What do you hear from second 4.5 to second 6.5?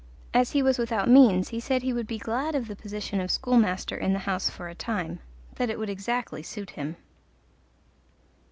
a time, that it would exactly